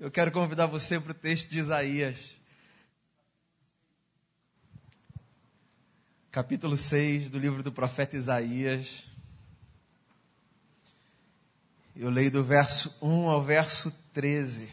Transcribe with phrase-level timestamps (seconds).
[0.00, 2.36] Eu quero convidar você para o texto de Isaías,
[6.30, 9.02] capítulo 6 do livro do profeta Isaías.
[11.96, 14.72] Eu leio do verso 1 ao verso 13.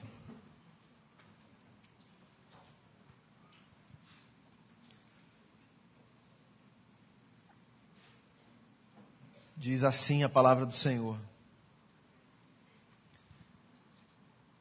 [9.58, 11.18] Diz assim a palavra do Senhor.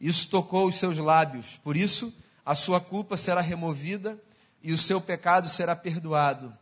[0.00, 1.58] isso tocou os seus lábios.
[1.62, 2.12] Por isso,
[2.44, 4.20] a sua culpa será removida
[4.62, 6.56] e o seu pecado será perdoado.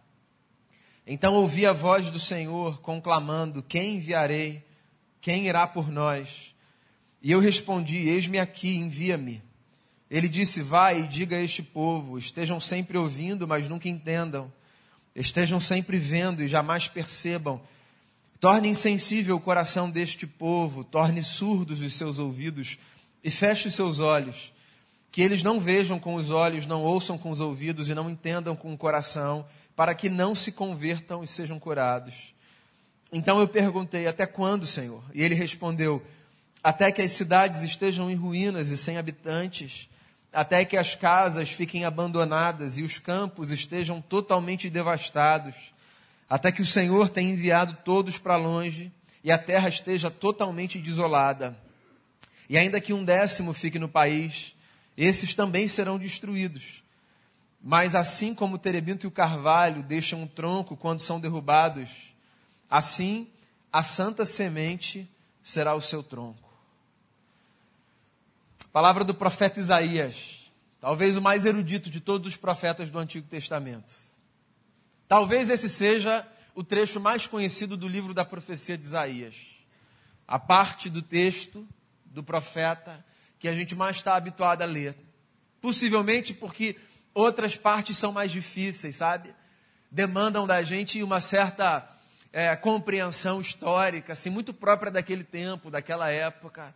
[1.06, 4.64] Então ouvi a voz do Senhor conclamando: Quem enviarei?
[5.20, 6.54] Quem irá por nós?
[7.22, 9.42] E eu respondi: Eis-me aqui, envia-me.
[10.10, 14.52] Ele disse: Vai e diga a este povo: estejam sempre ouvindo, mas nunca entendam.
[15.14, 17.60] Estejam sempre vendo e jamais percebam.
[18.40, 22.78] Torne insensível o coração deste povo, torne surdos os seus ouvidos
[23.22, 24.52] e feche os seus olhos,
[25.10, 28.56] que eles não vejam com os olhos, não ouçam com os ouvidos e não entendam
[28.56, 29.44] com o coração,
[29.76, 32.34] para que não se convertam e sejam curados.
[33.12, 35.04] Então eu perguntei: Até quando, Senhor?
[35.14, 36.02] E ele respondeu:
[36.62, 39.88] Até que as cidades estejam em ruínas e sem habitantes,
[40.32, 45.54] até que as casas fiquem abandonadas e os campos estejam totalmente devastados,
[46.28, 48.90] até que o Senhor tenha enviado todos para longe
[49.22, 51.54] e a terra esteja totalmente desolada.
[52.52, 54.54] E ainda que um décimo fique no país,
[54.94, 56.84] esses também serão destruídos.
[57.62, 61.88] Mas assim como o terebinto e o carvalho deixam um tronco quando são derrubados,
[62.68, 63.26] assim
[63.72, 65.10] a santa semente
[65.42, 66.52] será o seu tronco.
[68.70, 73.94] Palavra do profeta Isaías, talvez o mais erudito de todos os profetas do Antigo Testamento.
[75.08, 79.36] Talvez esse seja o trecho mais conhecido do livro da profecia de Isaías.
[80.28, 81.66] A parte do texto
[82.12, 83.04] do profeta
[83.38, 84.94] que a gente mais está habituado a ler.
[85.60, 86.76] Possivelmente porque
[87.14, 89.34] outras partes são mais difíceis, sabe?
[89.90, 91.88] Demandam da gente uma certa
[92.32, 96.74] é, compreensão histórica, assim, muito própria daquele tempo, daquela época.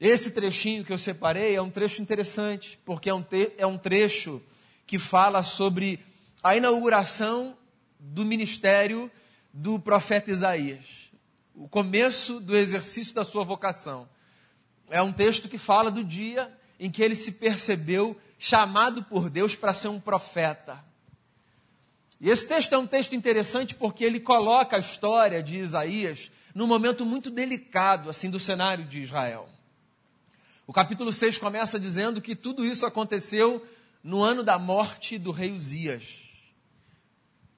[0.00, 3.24] Esse trechinho que eu separei é um trecho interessante, porque é um,
[3.58, 4.42] é um trecho
[4.86, 6.00] que fala sobre
[6.42, 7.56] a inauguração
[7.98, 9.10] do ministério
[9.52, 11.10] do profeta Isaías,
[11.54, 14.08] o começo do exercício da sua vocação
[14.90, 19.54] é um texto que fala do dia em que ele se percebeu chamado por Deus
[19.54, 20.84] para ser um profeta.
[22.20, 26.66] E esse texto é um texto interessante porque ele coloca a história de Isaías num
[26.66, 29.48] momento muito delicado, assim, do cenário de Israel.
[30.66, 33.64] O capítulo 6 começa dizendo que tudo isso aconteceu
[34.02, 36.04] no ano da morte do rei Uzias,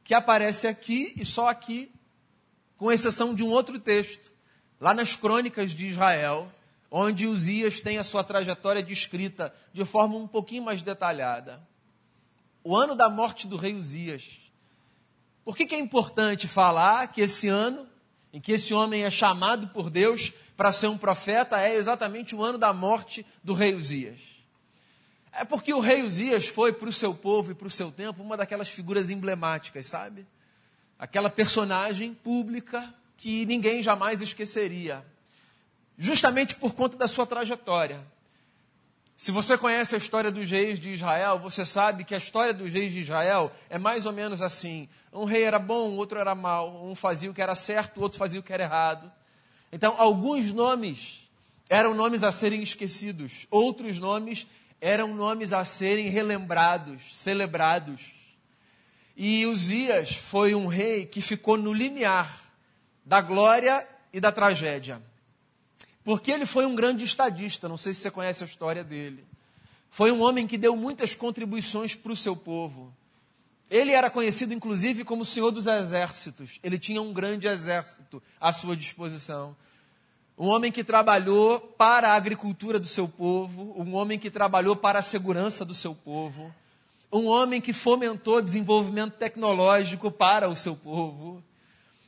[0.05, 1.91] que aparece aqui e só aqui,
[2.77, 4.33] com exceção de um outro texto,
[4.81, 6.53] lá nas crônicas de Israel,
[6.95, 11.67] onde Uzias tem a sua trajetória descrita de forma um pouquinho mais detalhada.
[12.63, 14.39] O ano da morte do rei Uzias.
[15.43, 17.89] Por que, que é importante falar que esse ano,
[18.31, 22.43] em que esse homem é chamado por Deus para ser um profeta, é exatamente o
[22.43, 24.21] ano da morte do rei Uzias?
[25.33, 28.23] É porque o rei Uzias foi para o seu povo e para o seu tempo
[28.23, 30.27] uma daquelas figuras emblemáticas, sabe?
[30.99, 35.03] Aquela personagem pública que ninguém jamais esqueceria
[35.99, 38.01] justamente por conta da sua trajetória.
[39.17, 42.73] Se você conhece a história dos reis de Israel, você sabe que a história dos
[42.73, 46.35] reis de Israel é mais ou menos assim: um rei era bom, o outro era
[46.35, 49.13] mau, um fazia o que era certo, o outro fazia o que era errado.
[49.71, 51.29] Então, alguns nomes
[51.69, 54.47] eram nomes a serem esquecidos, outros nomes
[54.81, 58.01] eram nomes a serem relembrados, celebrados.
[59.17, 62.43] E Uzias foi um rei que ficou no limiar
[63.05, 65.01] da glória e da tragédia.
[66.05, 69.25] Porque ele foi um grande estadista, não sei se você conhece a história dele.
[69.91, 72.93] foi um homem que deu muitas contribuições para o seu povo.
[73.71, 76.59] Ele era conhecido, inclusive, como Senhor dos Exércitos.
[76.63, 79.55] Ele tinha um grande exército à sua disposição.
[80.37, 84.99] Um homem que trabalhou para a agricultura do seu povo, um homem que trabalhou para
[84.99, 86.55] a segurança do seu povo,
[87.13, 91.43] um homem que fomentou desenvolvimento tecnológico para o seu povo,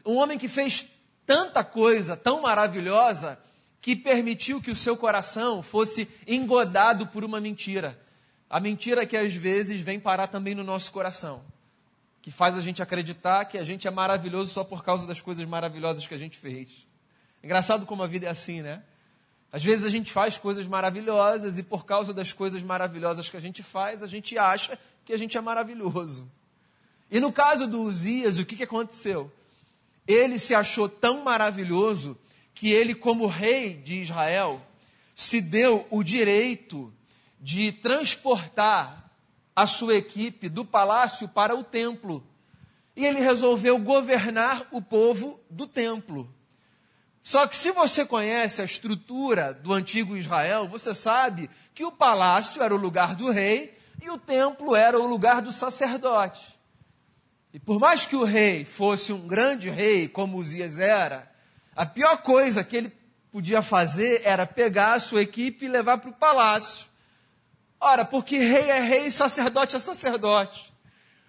[0.04, 0.86] um homem que fez
[1.26, 3.38] tanta coisa tão maravilhosa
[3.84, 8.00] que permitiu que o seu coração fosse engodado por uma mentira.
[8.48, 11.44] A mentira que às vezes vem parar também no nosso coração
[12.22, 15.44] que faz a gente acreditar que a gente é maravilhoso só por causa das coisas
[15.44, 16.70] maravilhosas que a gente fez.
[17.42, 18.82] Engraçado como a vida é assim, né?
[19.52, 23.40] Às vezes a gente faz coisas maravilhosas e por causa das coisas maravilhosas que a
[23.40, 26.26] gente faz, a gente acha que a gente é maravilhoso.
[27.10, 29.30] E no caso do Uzias, o que, que aconteceu?
[30.08, 32.18] Ele se achou tão maravilhoso
[32.54, 34.60] que ele, como rei de Israel,
[35.14, 36.92] se deu o direito
[37.40, 39.10] de transportar
[39.54, 42.24] a sua equipe do palácio para o templo.
[42.96, 46.32] E ele resolveu governar o povo do templo.
[47.22, 52.62] Só que se você conhece a estrutura do antigo Israel, você sabe que o palácio
[52.62, 56.54] era o lugar do rei e o templo era o lugar do sacerdote.
[57.52, 61.32] E por mais que o rei fosse um grande rei, como Uzias era,
[61.74, 62.92] a pior coisa que ele
[63.32, 66.86] podia fazer era pegar a sua equipe e levar para o palácio
[67.84, 70.72] Ora, porque rei é rei, sacerdote é sacerdote.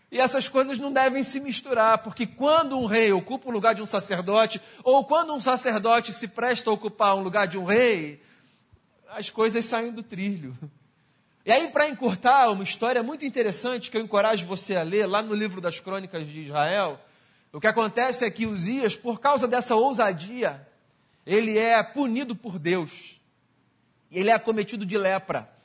[0.09, 3.81] E essas coisas não devem se misturar, porque quando um rei ocupa o lugar de
[3.81, 8.21] um sacerdote, ou quando um sacerdote se presta a ocupar um lugar de um rei,
[9.09, 10.57] as coisas saem do trilho.
[11.45, 15.21] E aí, para encurtar, uma história muito interessante que eu encorajo você a ler, lá
[15.21, 16.98] no livro das Crônicas de Israel,
[17.55, 20.67] o que acontece é que Uzias, por causa dessa ousadia,
[21.25, 23.19] ele é punido por Deus.
[24.11, 25.55] Ele é acometido de lepra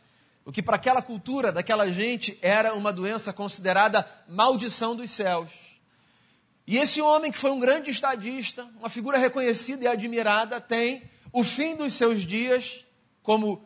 [0.44, 5.50] o que para aquela cultura, daquela gente, era uma doença considerada maldição dos céus.
[6.66, 11.44] E esse homem, que foi um grande estadista, uma figura reconhecida e admirada, tem o
[11.44, 12.84] fim dos seus dias
[13.22, 13.62] como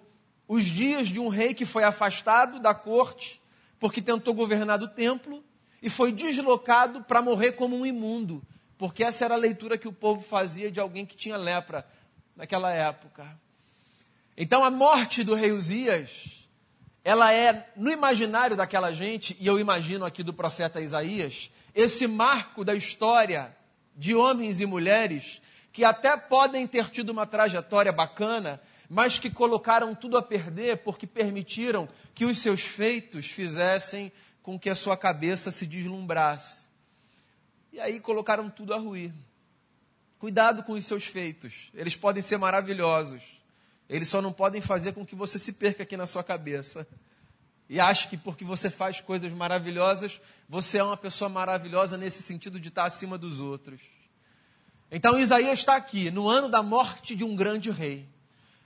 [0.46, 3.40] os dias de um rei que foi afastado da corte
[3.78, 5.42] porque tentou governar do templo
[5.84, 8.42] e foi deslocado para morrer como um imundo,
[8.78, 11.86] porque essa era a leitura que o povo fazia de alguém que tinha lepra
[12.34, 13.38] naquela época.
[14.34, 16.48] Então a morte do rei Uzias
[17.04, 22.64] ela é, no imaginário daquela gente, e eu imagino aqui do profeta Isaías, esse marco
[22.64, 23.54] da história
[23.94, 28.58] de homens e mulheres que até podem ter tido uma trajetória bacana,
[28.88, 34.10] mas que colocaram tudo a perder porque permitiram que os seus feitos fizessem
[34.44, 36.60] com que a sua cabeça se deslumbrasse.
[37.72, 39.10] E aí colocaram tudo a ruir.
[40.18, 43.22] Cuidado com os seus feitos, eles podem ser maravilhosos,
[43.88, 46.86] eles só não podem fazer com que você se perca aqui na sua cabeça.
[47.68, 52.60] E ache que porque você faz coisas maravilhosas, você é uma pessoa maravilhosa nesse sentido
[52.60, 53.80] de estar acima dos outros.
[54.90, 58.06] Então Isaías está aqui, no ano da morte de um grande rei.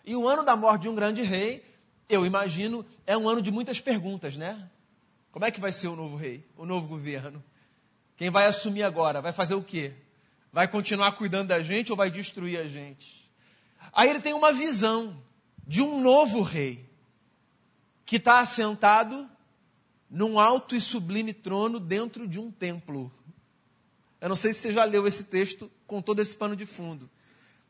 [0.04, 1.64] E o ano da morte de um grande rei,
[2.08, 4.68] eu imagino, é um ano de muitas perguntas, né?
[5.30, 7.42] Como é que vai ser o novo rei, o novo governo?
[8.16, 9.20] Quem vai assumir agora?
[9.20, 9.92] Vai fazer o quê?
[10.52, 13.30] Vai continuar cuidando da gente ou vai destruir a gente?
[13.92, 15.22] Aí ele tem uma visão
[15.66, 16.88] de um novo rei
[18.04, 19.28] que está assentado
[20.10, 23.12] num alto e sublime trono dentro de um templo.
[24.20, 27.08] Eu não sei se você já leu esse texto com todo esse pano de fundo,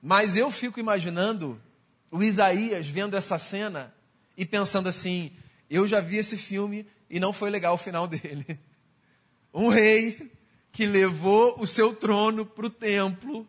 [0.00, 1.60] mas eu fico imaginando
[2.10, 3.94] o Isaías vendo essa cena
[4.36, 5.32] e pensando assim:
[5.68, 8.58] eu já vi esse filme e não foi legal o final dele.
[9.52, 10.30] Um rei
[10.72, 13.46] que levou o seu trono para o templo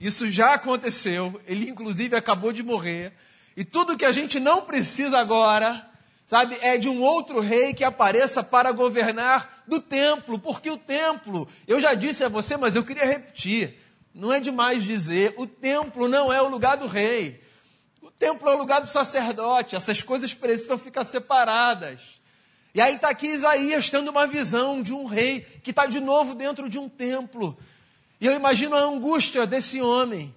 [0.00, 3.12] isso já aconteceu, ele inclusive acabou de morrer.
[3.54, 5.86] E tudo que a gente não precisa agora,
[6.26, 11.46] sabe, é de um outro rei que apareça para governar do templo, porque o templo,
[11.68, 13.78] eu já disse a você, mas eu queria repetir,
[14.14, 17.42] não é demais dizer, o templo não é o lugar do rei.
[18.00, 22.00] O templo é o lugar do sacerdote, essas coisas precisam ficar separadas.
[22.74, 26.34] E aí está aqui Isaías tendo uma visão de um rei que está de novo
[26.34, 27.58] dentro de um templo.
[28.20, 30.34] E eu imagino a angústia desse homem,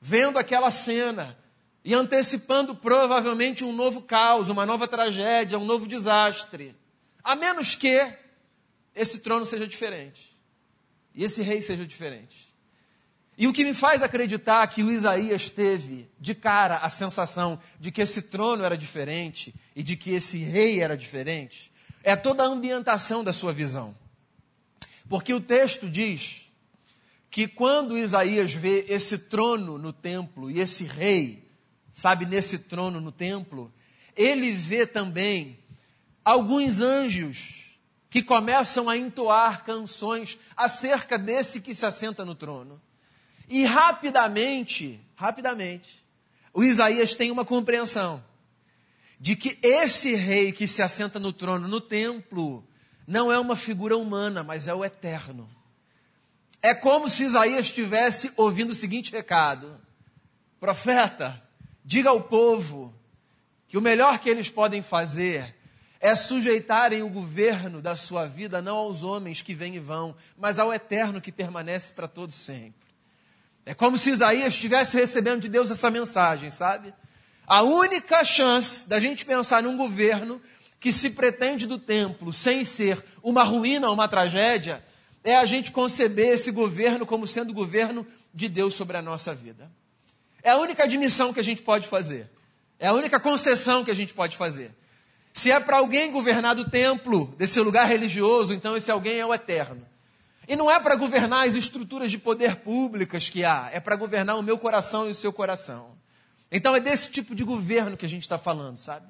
[0.00, 1.38] vendo aquela cena
[1.84, 6.76] e antecipando provavelmente um novo caos, uma nova tragédia, um novo desastre.
[7.24, 8.12] A menos que
[8.94, 10.36] esse trono seja diferente
[11.14, 12.51] e esse rei seja diferente.
[13.36, 17.90] E o que me faz acreditar que o Isaías teve de cara a sensação de
[17.90, 21.72] que esse trono era diferente e de que esse rei era diferente
[22.02, 23.96] é toda a ambientação da sua visão.
[25.08, 26.42] Porque o texto diz
[27.30, 31.48] que quando Isaías vê esse trono no templo e esse rei,
[31.92, 33.72] sabe, nesse trono no templo,
[34.16, 35.58] ele vê também
[36.24, 37.62] alguns anjos
[38.10, 42.80] que começam a entoar canções acerca desse que se assenta no trono.
[43.54, 46.02] E rapidamente, rapidamente,
[46.54, 48.24] o Isaías tem uma compreensão
[49.20, 52.66] de que esse rei que se assenta no trono, no templo,
[53.06, 55.46] não é uma figura humana, mas é o eterno.
[56.62, 59.78] É como se Isaías estivesse ouvindo o seguinte recado:
[60.58, 61.38] Profeta,
[61.84, 62.94] diga ao povo
[63.68, 65.54] que o melhor que eles podem fazer
[66.00, 70.58] é sujeitarem o governo da sua vida não aos homens que vêm e vão, mas
[70.58, 72.91] ao eterno que permanece para todos sempre.
[73.64, 76.92] É como se Isaías estivesse recebendo de Deus essa mensagem, sabe?
[77.46, 80.40] A única chance da gente pensar num governo
[80.80, 84.82] que se pretende do templo sem ser uma ruína ou uma tragédia
[85.22, 89.34] é a gente conceber esse governo como sendo o governo de Deus sobre a nossa
[89.34, 89.70] vida.
[90.42, 92.28] É a única admissão que a gente pode fazer.
[92.80, 94.72] É a única concessão que a gente pode fazer.
[95.32, 99.32] Se é para alguém governar do templo, desse lugar religioso, então esse alguém é o
[99.32, 99.86] eterno.
[100.48, 104.36] E não é para governar as estruturas de poder públicas que há, é para governar
[104.36, 105.92] o meu coração e o seu coração.
[106.50, 109.06] Então é desse tipo de governo que a gente está falando, sabe?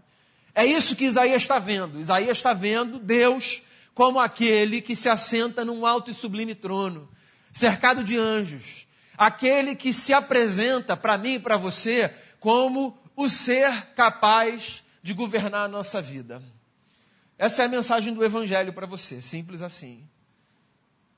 [0.55, 1.99] É isso que Isaías está vendo.
[1.99, 3.63] Isaías está vendo Deus
[3.95, 7.09] como aquele que se assenta num alto e sublime trono,
[7.53, 8.87] cercado de anjos.
[9.17, 15.65] Aquele que se apresenta para mim e para você como o ser capaz de governar
[15.65, 16.43] a nossa vida.
[17.39, 20.05] Essa é a mensagem do Evangelho para você, simples assim.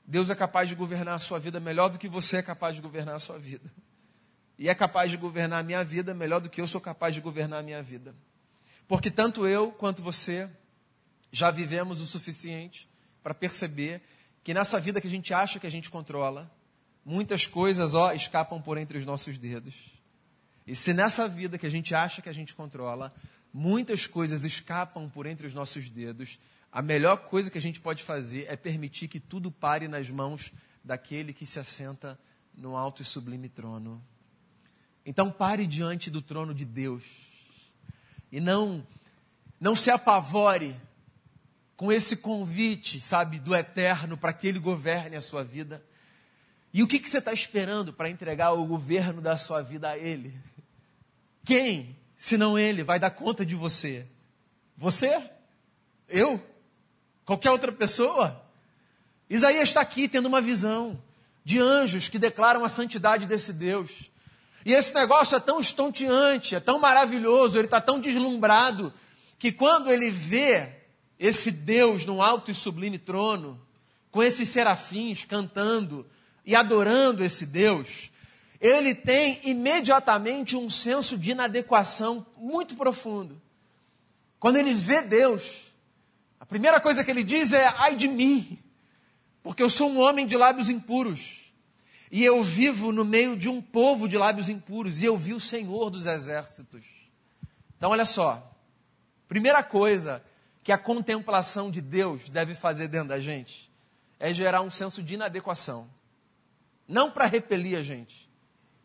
[0.07, 2.81] Deus é capaz de governar a sua vida melhor do que você é capaz de
[2.81, 3.71] governar a sua vida.
[4.57, 7.19] E é capaz de governar a minha vida melhor do que eu sou capaz de
[7.19, 8.15] governar a minha vida.
[8.87, 10.49] Porque tanto eu quanto você
[11.29, 12.87] já vivemos o suficiente
[13.21, 14.01] para perceber
[14.45, 16.49] que nessa vida que a gente acha que a gente controla,
[17.03, 19.75] muitas coisas ó, escapam por entre os nossos dedos.
[20.65, 23.13] E se nessa vida que a gente acha que a gente controla,
[23.53, 26.39] muitas coisas escapam por entre os nossos dedos,
[26.75, 30.51] a melhor coisa que a gente pode fazer é permitir que tudo pare nas mãos
[30.83, 32.19] daquele que se assenta
[32.53, 34.03] no alto e sublime trono.
[35.05, 37.05] Então pare diante do trono de Deus
[38.29, 38.85] e não
[39.57, 40.75] não se apavore
[41.77, 45.81] com esse convite, sabe, do eterno para que ele governe a sua vida.
[46.73, 49.97] E o que, que você está esperando para entregar o governo da sua vida a
[49.97, 50.37] ele?
[51.45, 54.05] Quem, se não ele, vai dar conta de você?
[54.75, 55.31] Você?
[56.09, 56.53] Eu?
[57.25, 58.41] Qualquer outra pessoa?
[59.29, 61.01] Isaías está aqui tendo uma visão
[61.43, 63.91] de anjos que declaram a santidade desse Deus.
[64.63, 68.93] E esse negócio é tão estonteante, é tão maravilhoso, ele está tão deslumbrado,
[69.37, 70.73] que quando ele vê
[71.19, 73.59] esse Deus no alto e sublime trono,
[74.11, 76.05] com esses serafins cantando
[76.45, 78.09] e adorando esse Deus,
[78.59, 83.39] ele tem imediatamente um senso de inadequação muito profundo.
[84.39, 85.64] Quando ele vê Deus,
[86.45, 88.59] a primeira coisa que ele diz é: ai de mim,
[89.41, 91.41] porque eu sou um homem de lábios impuros.
[92.11, 95.39] E eu vivo no meio de um povo de lábios impuros, e eu vi o
[95.39, 96.85] Senhor dos exércitos.
[97.75, 98.51] Então, olha só.
[99.27, 100.23] Primeira coisa
[100.63, 103.71] que a contemplação de Deus deve fazer dentro da gente
[104.19, 105.89] é gerar um senso de inadequação.
[106.87, 108.29] Não para repelir a gente,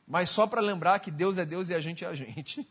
[0.08, 2.66] mas só para lembrar que Deus é Deus e a gente é a gente.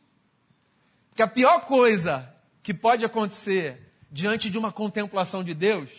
[1.09, 2.27] Porque a pior coisa
[2.63, 5.89] que pode acontecer diante de uma contemplação de Deus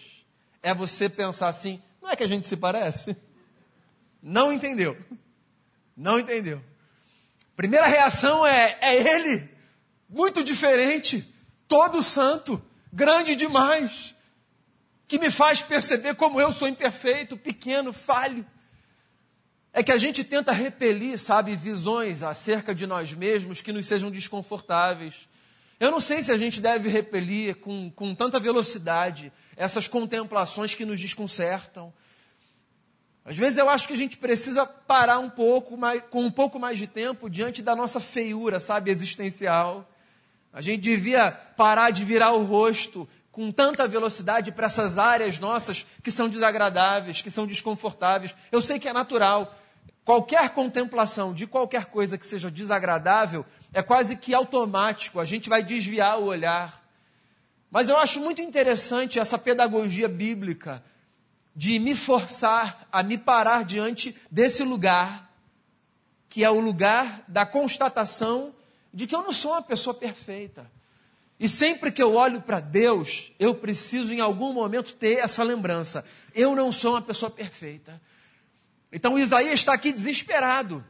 [0.62, 3.16] é você pensar assim: não é que a gente se parece?
[4.22, 4.96] Não entendeu.
[5.96, 6.62] Não entendeu.
[7.56, 9.48] Primeira reação é: é Ele,
[10.08, 11.32] muito diferente,
[11.68, 12.62] todo santo,
[12.92, 14.14] grande demais,
[15.06, 18.46] que me faz perceber como eu sou imperfeito, pequeno, falho.
[19.72, 24.10] É que a gente tenta repelir, sabe, visões acerca de nós mesmos que nos sejam
[24.10, 25.28] desconfortáveis.
[25.80, 30.84] Eu não sei se a gente deve repelir com, com tanta velocidade essas contemplações que
[30.84, 31.90] nos desconcertam,
[33.24, 36.58] às vezes eu acho que a gente precisa parar um pouco, mais, com um pouco
[36.58, 39.90] mais de tempo diante da nossa feiura, sabe, existencial.
[40.52, 45.86] A gente devia parar de virar o rosto com tanta velocidade para essas áreas nossas
[46.02, 48.34] que são desagradáveis, que são desconfortáveis.
[48.50, 49.56] Eu sei que é natural.
[50.10, 55.62] Qualquer contemplação de qualquer coisa que seja desagradável é quase que automático, a gente vai
[55.62, 56.84] desviar o olhar.
[57.70, 60.82] Mas eu acho muito interessante essa pedagogia bíblica
[61.54, 65.30] de me forçar a me parar diante desse lugar,
[66.28, 68.52] que é o lugar da constatação
[68.92, 70.68] de que eu não sou uma pessoa perfeita.
[71.38, 76.04] E sempre que eu olho para Deus, eu preciso em algum momento ter essa lembrança:
[76.34, 78.02] eu não sou uma pessoa perfeita.
[78.92, 80.84] Então Isaías está aqui desesperado.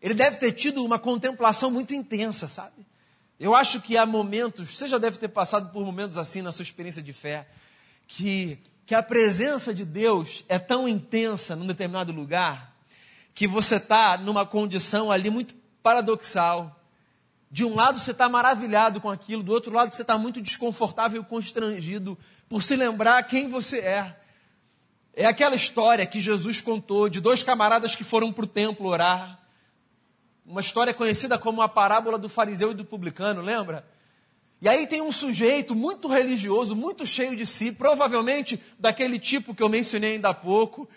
[0.00, 2.86] Ele deve ter tido uma contemplação muito intensa, sabe?
[3.38, 6.62] Eu acho que há momentos, você já deve ter passado por momentos assim na sua
[6.62, 7.46] experiência de fé,
[8.06, 12.74] que, que a presença de Deus é tão intensa num determinado lugar,
[13.34, 16.80] que você está numa condição ali muito paradoxal.
[17.50, 21.22] De um lado você está maravilhado com aquilo, do outro lado você está muito desconfortável
[21.22, 22.18] e constrangido
[22.48, 24.16] por se lembrar quem você é.
[25.20, 29.36] É aquela história que Jesus contou de dois camaradas que foram para o templo orar
[30.46, 33.84] uma história conhecida como a parábola do fariseu e do publicano, lembra?
[34.62, 39.60] E aí tem um sujeito muito religioso, muito cheio de si, provavelmente daquele tipo que
[39.60, 40.88] eu mencionei ainda há pouco,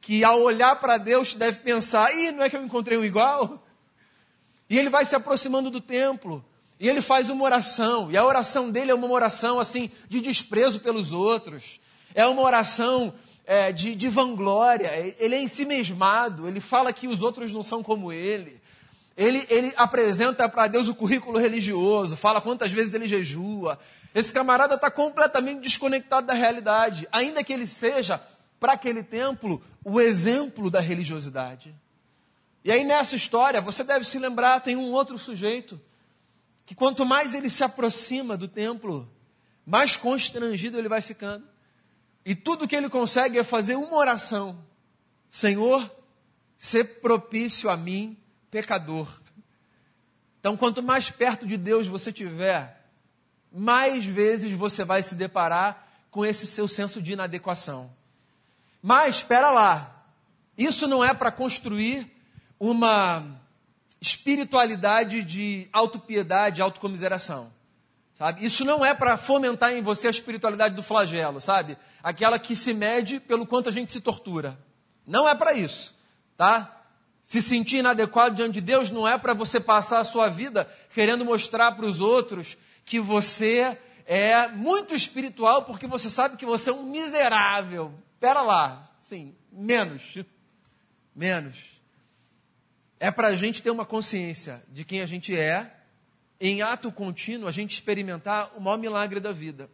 [0.00, 3.64] que ao olhar para Deus deve pensar: ih, não é que eu encontrei um igual?
[4.68, 6.44] E ele vai se aproximando do templo,
[6.80, 10.80] e ele faz uma oração, e a oração dele é uma oração assim, de desprezo
[10.80, 11.78] pelos outros,
[12.12, 13.14] é uma oração
[13.48, 18.12] é, de, de vanglória, ele é ensimesmado, ele fala que os outros não são como
[18.12, 18.60] ele.
[19.16, 23.78] Ele, ele apresenta para Deus o currículo religioso, fala quantas vezes ele jejua.
[24.14, 28.22] Esse camarada está completamente desconectado da realidade, ainda que ele seja,
[28.60, 31.74] para aquele templo, o exemplo da religiosidade.
[32.62, 35.80] E aí nessa história, você deve se lembrar, tem um outro sujeito,
[36.66, 39.10] que quanto mais ele se aproxima do templo,
[39.64, 41.48] mais constrangido ele vai ficando.
[42.28, 44.58] E tudo que ele consegue é fazer uma oração:
[45.30, 45.90] Senhor,
[46.58, 48.18] ser propício a mim
[48.50, 49.08] pecador.
[50.38, 52.86] Então, quanto mais perto de Deus você tiver,
[53.50, 57.90] mais vezes você vai se deparar com esse seu senso de inadequação.
[58.82, 60.04] Mas, espera lá,
[60.54, 62.14] isso não é para construir
[62.60, 63.40] uma
[64.02, 67.50] espiritualidade de autopiedade, autocomiseração.
[68.18, 68.44] Sabe?
[68.44, 71.78] Isso não é para fomentar em você a espiritualidade do flagelo, sabe?
[72.02, 74.58] Aquela que se mede pelo quanto a gente se tortura.
[75.06, 75.94] Não é para isso,
[76.36, 76.82] tá?
[77.22, 81.24] Se sentir inadequado diante de Deus não é para você passar a sua vida querendo
[81.24, 86.72] mostrar para os outros que você é muito espiritual porque você sabe que você é
[86.72, 87.94] um miserável.
[88.18, 90.18] Pera lá, sim, menos,
[91.14, 91.56] menos.
[92.98, 95.77] É para a gente ter uma consciência de quem a gente é,
[96.40, 99.68] em ato contínuo, a gente experimentar o maior milagre da vida,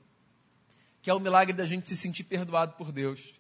[1.03, 3.35] que é o milagre da gente se sentir perdoado por Deus.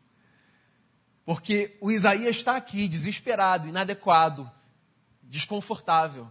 [1.24, 4.50] Porque o Isaías está aqui, desesperado, inadequado,
[5.22, 6.30] desconfortável.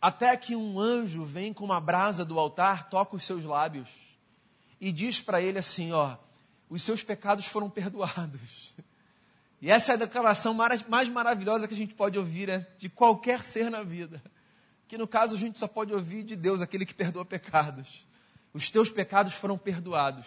[0.00, 3.88] Até que um anjo vem com uma brasa do altar, toca os seus lábios
[4.78, 6.14] e diz para ele assim: Ó,
[6.68, 8.74] os seus pecados foram perdoados.
[9.62, 13.42] E essa é a declaração mais maravilhosa que a gente pode ouvir né, de qualquer
[13.42, 14.22] ser na vida.
[14.88, 18.06] Que no caso a gente só pode ouvir de Deus, aquele que perdoa pecados.
[18.52, 20.26] Os teus pecados foram perdoados.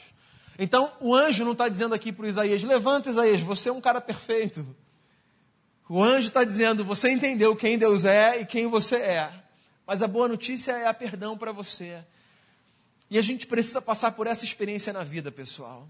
[0.60, 3.82] Então, o anjo não está dizendo aqui para o Isaías: levanta, Isaías, você é um
[3.82, 4.66] cara perfeito.
[5.88, 9.32] O anjo está dizendo: você entendeu quem Deus é e quem você é.
[9.86, 12.04] Mas a boa notícia é a perdão para você.
[13.10, 15.88] E a gente precisa passar por essa experiência na vida, pessoal.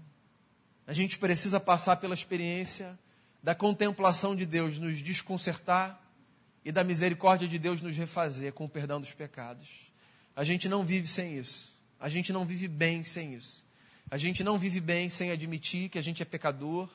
[0.86, 2.96] A gente precisa passar pela experiência
[3.42, 6.00] da contemplação de Deus nos desconcertar
[6.64, 9.68] e da misericórdia de Deus nos refazer com o perdão dos pecados.
[10.34, 11.78] A gente não vive sem isso.
[11.98, 13.64] A gente não vive bem sem isso.
[14.10, 16.88] A gente não vive bem sem admitir que a gente é pecador,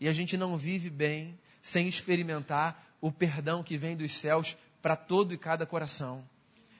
[0.00, 4.96] e a gente não vive bem sem experimentar o perdão que vem dos céus para
[4.96, 6.24] todo e cada coração.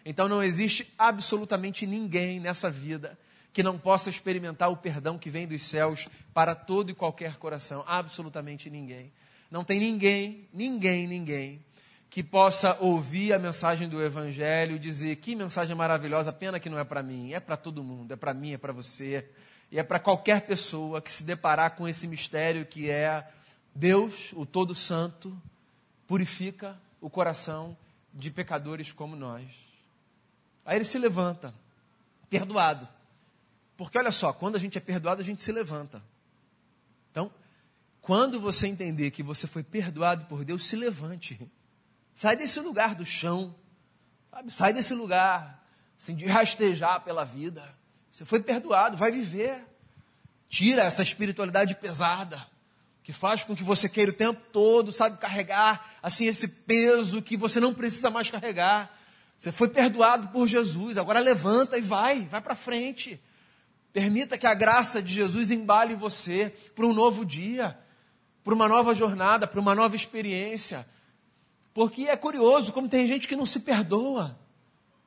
[0.04, 3.18] Então não existe absolutamente ninguém nessa vida
[3.52, 7.82] que não possa experimentar o perdão que vem dos céus para todo e qualquer coração.
[7.86, 9.12] Absolutamente ninguém.
[9.50, 11.64] Não tem ninguém, ninguém, ninguém
[12.10, 16.78] que possa ouvir a mensagem do Evangelho e dizer que mensagem maravilhosa, pena que não
[16.78, 19.28] é para mim, é para todo mundo, é para mim, é para você,
[19.70, 23.28] e é para qualquer pessoa que se deparar com esse mistério que é
[23.74, 25.36] Deus, o Todo Santo,
[26.06, 27.76] purifica o coração
[28.12, 29.44] de pecadores como nós.
[30.64, 31.54] Aí ele se levanta,
[32.30, 32.88] perdoado.
[33.76, 36.02] Porque olha só, quando a gente é perdoado, a gente se levanta.
[37.10, 37.30] Então,
[38.00, 41.38] quando você entender que você foi perdoado por Deus, se levante.
[42.18, 43.54] Sai desse lugar do chão,
[44.28, 44.50] sabe?
[44.50, 45.64] Sai desse lugar
[45.96, 47.62] assim, de rastejar pela vida.
[48.10, 49.64] Você foi perdoado, vai viver.
[50.48, 52.44] Tira essa espiritualidade pesada
[53.04, 57.36] que faz com que você queira o tempo todo, sabe, carregar assim esse peso que
[57.36, 58.92] você não precisa mais carregar.
[59.36, 63.20] Você foi perdoado por Jesus, agora levanta e vai, vai para frente.
[63.92, 67.78] Permita que a graça de Jesus embale você para um novo dia,
[68.42, 70.84] para uma nova jornada, para uma nova experiência.
[71.78, 74.36] Porque é curioso como tem gente que não se perdoa.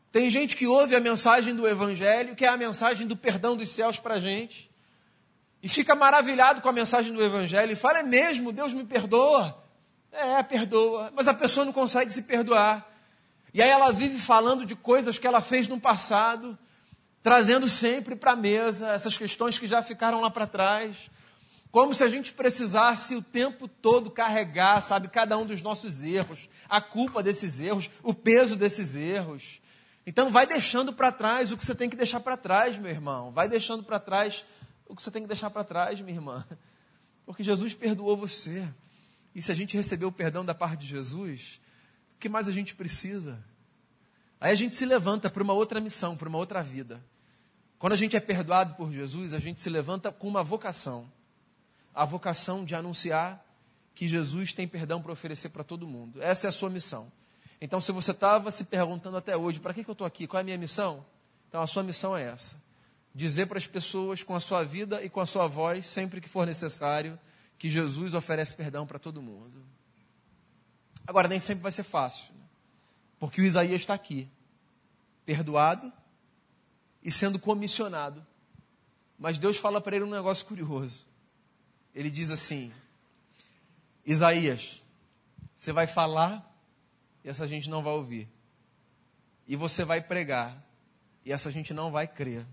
[0.09, 3.67] Tem gente que ouve a mensagem do Evangelho, que é a mensagem do perdão dos
[3.67, 4.71] céus para a gente,
[5.61, 9.61] e fica maravilhado com a mensagem do Evangelho e fala: é mesmo, Deus me perdoa.
[10.13, 11.11] É, perdoa.
[11.13, 12.89] Mas a pessoa não consegue se perdoar.
[13.53, 16.57] E aí ela vive falando de coisas que ela fez no passado,
[17.21, 21.11] trazendo sempre para a mesa essas questões que já ficaram lá para trás.
[21.71, 26.49] Como se a gente precisasse o tempo todo carregar, sabe, cada um dos nossos erros,
[26.67, 29.61] a culpa desses erros, o peso desses erros.
[30.05, 33.31] Então, vai deixando para trás o que você tem que deixar para trás, meu irmão.
[33.31, 34.43] Vai deixando para trás
[34.85, 36.45] o que você tem que deixar para trás, minha irmã.
[37.25, 38.67] Porque Jesus perdoou você.
[39.33, 41.61] E se a gente recebeu o perdão da parte de Jesus,
[42.13, 43.41] o que mais a gente precisa?
[44.41, 47.01] Aí a gente se levanta para uma outra missão, para uma outra vida.
[47.79, 51.09] Quando a gente é perdoado por Jesus, a gente se levanta com uma vocação
[51.93, 53.45] a vocação de anunciar
[53.93, 56.21] que Jesus tem perdão para oferecer para todo mundo.
[56.21, 57.11] Essa é a sua missão.
[57.59, 60.25] Então, se você estava se perguntando até hoje, para que, que eu estou aqui?
[60.25, 61.05] Qual é a minha missão?
[61.47, 62.59] Então, a sua missão é essa:
[63.13, 66.29] dizer para as pessoas com a sua vida e com a sua voz, sempre que
[66.29, 67.19] for necessário,
[67.59, 69.63] que Jesus oferece perdão para todo mundo.
[71.05, 72.45] Agora, nem sempre vai ser fácil, né?
[73.19, 74.27] porque o Isaías está aqui,
[75.25, 75.91] perdoado
[77.03, 78.25] e sendo comissionado.
[79.19, 81.10] Mas Deus fala para ele um negócio curioso
[81.93, 82.71] ele diz assim:
[84.05, 84.81] Isaías,
[85.55, 86.49] você vai falar
[87.23, 88.27] e essa gente não vai ouvir.
[89.47, 90.63] E você vai pregar
[91.25, 92.45] e essa gente não vai crer.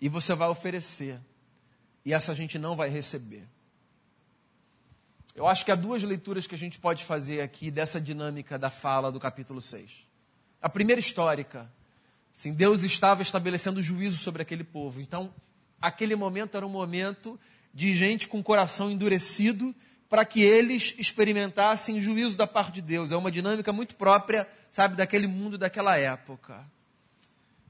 [0.00, 1.20] E você vai oferecer
[2.04, 3.46] e essa gente não vai receber.
[5.34, 8.70] Eu acho que há duas leituras que a gente pode fazer aqui dessa dinâmica da
[8.70, 10.06] fala do capítulo 6.
[10.60, 11.70] A primeira histórica.
[12.32, 15.00] Sim, Deus estava estabelecendo juízo sobre aquele povo.
[15.00, 15.32] Então,
[15.80, 17.38] aquele momento era um momento
[17.72, 19.74] de gente com coração endurecido
[20.08, 23.12] para que eles experimentassem juízo da parte de Deus.
[23.12, 26.64] É uma dinâmica muito própria, sabe, daquele mundo daquela época.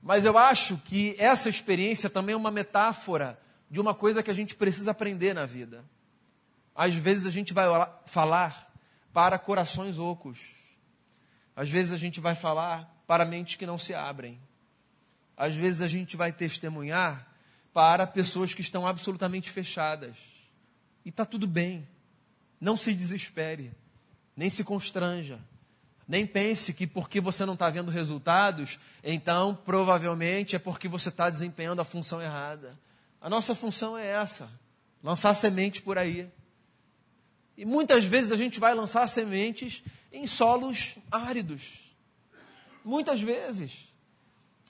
[0.01, 3.39] Mas eu acho que essa experiência também é uma metáfora
[3.71, 5.85] de uma coisa que a gente precisa aprender na vida.
[6.75, 7.67] Às vezes a gente vai
[8.07, 8.73] falar
[9.13, 10.39] para corações ocos.
[11.57, 14.41] Às vezes a gente vai falar para mentes que não se abrem.
[15.37, 17.28] Às vezes a gente vai testemunhar
[17.79, 20.17] para pessoas que estão absolutamente fechadas.
[21.05, 21.87] E está tudo bem.
[22.61, 23.71] Não se desespere,
[24.37, 25.39] nem se constranja.
[26.09, 31.31] Nem pense que porque você não está vendo resultados, então provavelmente é porque você está
[31.31, 32.77] desempenhando a função errada.
[33.21, 34.51] A nossa função é essa:
[35.01, 36.29] lançar sementes por aí.
[37.57, 41.63] E muitas vezes a gente vai lançar sementes em solos áridos.
[42.85, 43.71] Muitas vezes.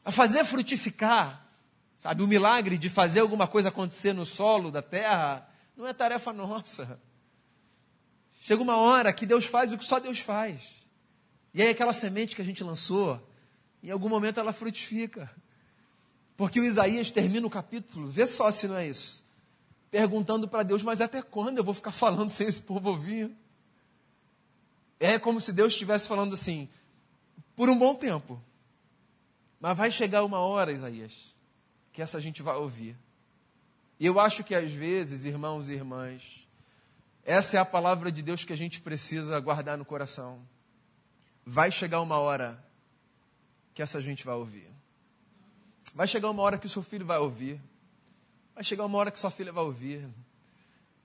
[0.05, 1.48] A fazer frutificar
[1.99, 6.33] Sabe, o milagre de fazer alguma coisa acontecer no solo da terra não é tarefa
[6.33, 7.01] nossa.
[8.43, 10.63] Chega uma hora que Deus faz o que só Deus faz.
[11.53, 13.21] E aí aquela semente que a gente lançou,
[13.83, 15.29] em algum momento ela frutifica.
[16.37, 19.25] Porque o Isaías termina o capítulo, vê só se não é isso.
[19.91, 23.37] Perguntando para Deus, mas até quando eu vou ficar falando sem esse povo ouvir?
[25.01, 26.69] É como se Deus estivesse falando assim,
[27.57, 28.41] por um bom tempo.
[29.61, 31.35] Mas vai chegar uma hora, Isaías,
[31.99, 32.97] que essa gente vai ouvir.
[33.99, 36.47] E eu acho que às vezes, irmãos e irmãs,
[37.25, 40.41] essa é a palavra de Deus que a gente precisa guardar no coração.
[41.45, 42.65] Vai chegar uma hora
[43.75, 44.71] que essa gente vai ouvir.
[45.93, 47.61] Vai chegar uma hora que o seu filho vai ouvir.
[48.55, 50.09] Vai chegar uma hora que sua filha vai ouvir.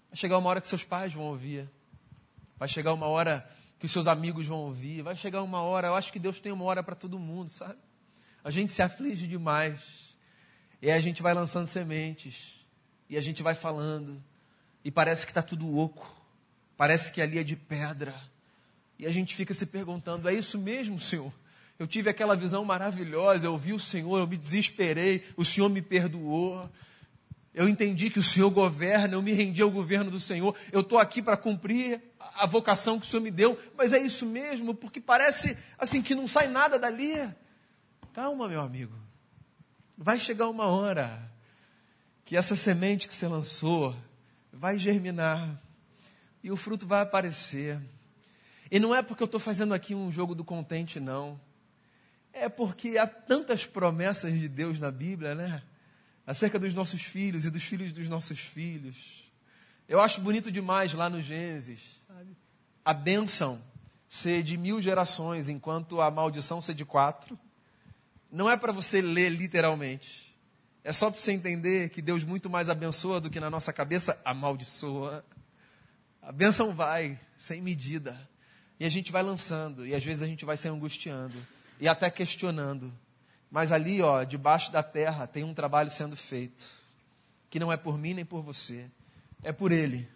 [0.09, 1.67] Vai chegar uma hora que seus pais vão ouvir.
[2.55, 5.01] Vai chegar uma hora que os seus amigos vão ouvir.
[5.01, 7.79] Vai chegar uma hora, eu acho que Deus tem uma hora para todo mundo, sabe?
[8.43, 10.12] A gente se aflige demais
[10.83, 12.59] e aí a gente vai lançando sementes.
[13.09, 14.21] E a gente vai falando.
[14.83, 16.13] E parece que está tudo oco.
[16.75, 18.13] Parece que ali é de pedra.
[18.99, 21.31] E a gente fica se perguntando: é isso mesmo, Senhor?
[21.79, 25.81] Eu tive aquela visão maravilhosa, eu vi o Senhor, eu me desesperei, o Senhor me
[25.81, 26.69] perdoou.
[27.53, 30.53] Eu entendi que o Senhor governa, eu me rendi ao governo do Senhor.
[30.69, 32.01] Eu estou aqui para cumprir
[32.35, 36.13] a vocação que o Senhor me deu, mas é isso mesmo, porque parece assim que
[36.13, 37.13] não sai nada dali.
[38.11, 39.03] Calma, meu amigo.
[39.97, 41.31] Vai chegar uma hora
[42.25, 43.95] que essa semente que você lançou
[44.51, 45.61] vai germinar
[46.43, 47.79] e o fruto vai aparecer.
[48.71, 51.39] E não é porque eu estou fazendo aqui um jogo do contente, não.
[52.31, 55.61] É porque há tantas promessas de Deus na Bíblia, né?
[56.25, 59.31] Acerca dos nossos filhos e dos filhos dos nossos filhos.
[59.87, 62.35] Eu acho bonito demais lá no Gênesis, sabe?
[62.83, 63.61] A bênção
[64.09, 67.37] ser de mil gerações, enquanto a maldição ser de quatro
[68.33, 70.35] não é para você ler literalmente.
[70.83, 74.19] É só para você entender que Deus muito mais abençoa do que na nossa cabeça
[74.25, 75.23] amaldiçoa.
[76.19, 78.27] A bênção vai, sem medida.
[78.79, 81.35] E a gente vai lançando, e às vezes a gente vai se angustiando,
[81.79, 82.91] e até questionando.
[83.51, 86.65] Mas ali, ó, debaixo da terra, tem um trabalho sendo feito,
[87.51, 88.89] que não é por mim nem por você,
[89.43, 90.09] é por Ele,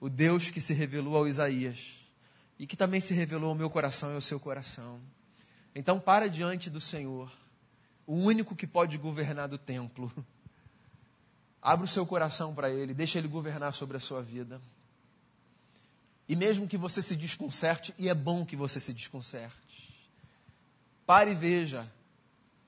[0.00, 1.92] o Deus que se revelou ao Isaías,
[2.58, 4.98] e que também se revelou ao meu coração e ao seu coração.
[5.74, 7.30] Então para diante do Senhor,
[8.10, 10.12] o único que pode governar do templo.
[11.62, 14.60] Abra o seu coração para Ele, deixa Ele governar sobre a sua vida.
[16.28, 19.94] E mesmo que você se desconcerte, e é bom que você se desconcerte,
[21.06, 21.86] pare e veja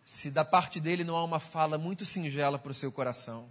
[0.04, 3.50] se da parte dele não há uma fala muito singela para o seu coração,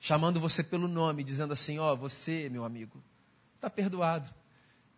[0.00, 3.02] chamando você pelo nome, dizendo assim: Ó, oh, você, meu amigo,
[3.56, 4.30] está perdoado.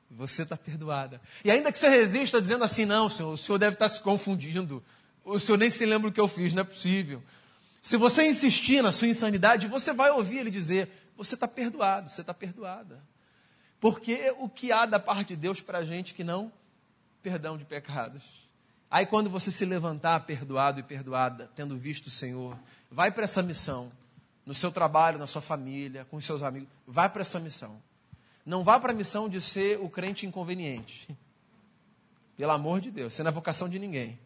[0.09, 1.21] Você está perdoada.
[1.45, 4.01] E ainda que você resista dizendo assim: Não, senhor, o senhor deve estar tá se
[4.01, 4.85] confundindo.
[5.29, 7.23] O senhor nem se lembra o que eu fiz, não é possível.
[7.83, 12.23] Se você insistir na sua insanidade, você vai ouvir ele dizer: Você está perdoado, você
[12.23, 13.03] está perdoada.
[13.81, 16.51] Porque o que há da parte de Deus para a gente que não?
[17.23, 18.25] Perdão de pecados.
[18.91, 22.59] Aí quando você se levantar perdoado e perdoada, tendo visto o Senhor,
[22.91, 23.93] vai para essa missão,
[24.47, 27.81] no seu trabalho, na sua família, com os seus amigos, vai para essa missão.
[28.47, 31.07] Não vá para a missão de ser o crente inconveniente.
[32.35, 34.19] Pelo amor de Deus, você não é vocação de ninguém.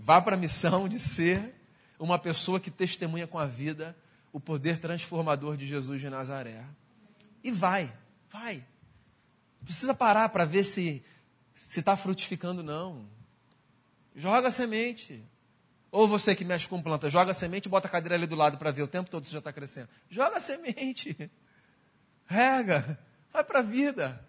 [0.00, 1.52] Vá para a missão de ser
[1.98, 3.96] uma pessoa que testemunha com a vida
[4.32, 6.64] o poder transformador de Jesus de Nazaré.
[7.42, 7.92] E vai,
[8.30, 8.58] vai.
[9.58, 11.02] Não precisa parar para ver se
[11.52, 13.04] se está frutificando, não.
[14.14, 15.20] Joga a semente.
[15.90, 18.36] Ou você que mexe com planta, joga a semente e bota a cadeira ali do
[18.36, 19.88] lado para ver o tempo todo se já está crescendo.
[20.08, 21.28] Joga a semente.
[22.24, 22.96] Rega.
[23.32, 24.24] Vai para a vida.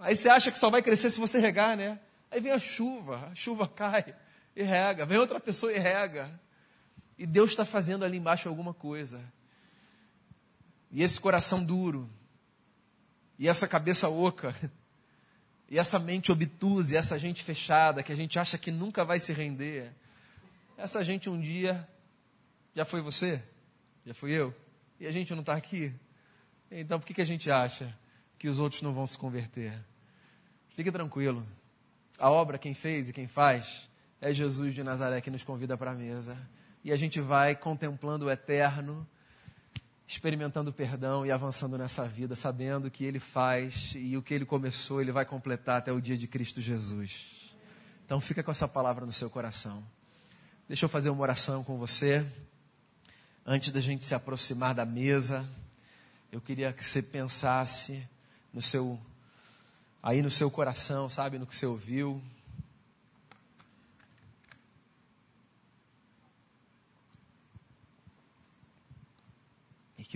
[0.00, 1.98] Aí você acha que só vai crescer se você regar, né?
[2.30, 4.14] Aí vem a chuva, a chuva cai
[4.56, 5.04] e rega.
[5.04, 6.40] Vem outra pessoa e rega.
[7.18, 9.22] E Deus está fazendo ali embaixo alguma coisa.
[10.90, 12.08] E esse coração duro,
[13.38, 14.54] e essa cabeça oca,
[15.68, 19.20] e essa mente obtusa, e essa gente fechada, que a gente acha que nunca vai
[19.20, 19.92] se render,
[20.76, 21.86] essa gente um dia
[22.74, 23.42] já foi você,
[24.04, 24.54] já fui eu,
[25.00, 25.92] e a gente não está aqui.
[26.70, 27.96] Então por que, que a gente acha
[28.38, 29.72] que os outros não vão se converter?
[30.70, 31.46] Fique tranquilo.
[32.18, 33.88] A obra, quem fez e quem faz,
[34.20, 36.36] é Jesus de Nazaré que nos convida para a mesa.
[36.84, 39.06] E a gente vai contemplando o eterno
[40.06, 45.00] experimentando perdão e avançando nessa vida, sabendo que Ele faz e o que Ele começou,
[45.00, 47.54] Ele vai completar até o dia de Cristo Jesus.
[48.04, 49.82] Então fica com essa palavra no seu coração.
[50.68, 52.24] Deixa eu fazer uma oração com você.
[53.44, 55.48] Antes da gente se aproximar da mesa,
[56.30, 58.08] eu queria que você pensasse
[58.52, 59.00] no seu
[60.02, 62.22] aí no seu coração, sabe, no que você ouviu,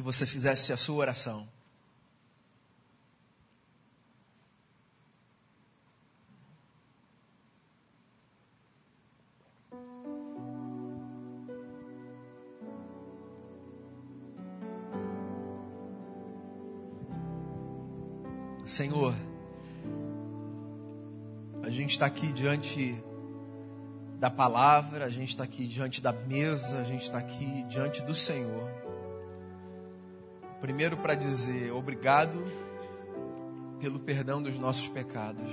[0.00, 1.46] que você fizesse a sua oração.
[18.64, 19.14] Senhor,
[21.62, 22.94] a gente está aqui diante
[24.18, 28.14] da palavra, a gente está aqui diante da mesa, a gente está aqui diante do
[28.14, 28.79] Senhor.
[30.60, 32.38] Primeiro, para dizer obrigado
[33.80, 35.50] pelo perdão dos nossos pecados.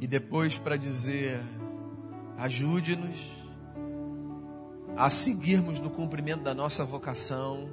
[0.00, 1.40] E depois, para dizer
[2.36, 3.32] ajude-nos
[4.96, 7.68] a seguirmos no cumprimento da nossa vocação,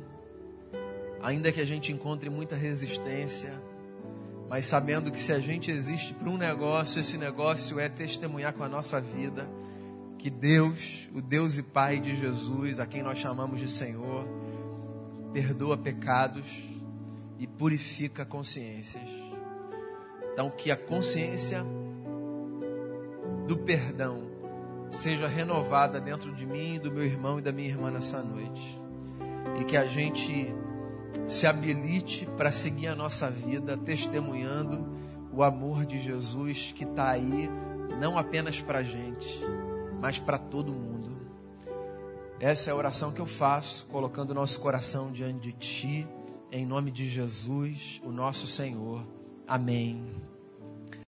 [1.21, 3.53] ainda que a gente encontre muita resistência,
[4.49, 8.63] mas sabendo que se a gente existe para um negócio, esse negócio é testemunhar com
[8.63, 9.47] a nossa vida
[10.17, 14.27] que Deus, o Deus e Pai de Jesus, a quem nós chamamos de Senhor,
[15.33, 16.47] perdoa pecados
[17.39, 19.09] e purifica consciências.
[20.33, 21.63] Então, que a consciência
[23.47, 24.29] do perdão
[24.89, 28.79] seja renovada dentro de mim, do meu irmão e da minha irmã nessa noite.
[29.59, 30.53] E que a gente
[31.27, 34.85] se habilite para seguir a nossa vida testemunhando
[35.33, 37.49] o amor de Jesus que está aí,
[37.99, 39.39] não apenas para a gente,
[39.99, 41.00] mas para todo mundo.
[42.41, 46.07] Essa é a oração que eu faço, colocando o nosso coração diante de Ti,
[46.51, 49.05] em nome de Jesus, o nosso Senhor.
[49.47, 50.03] Amém.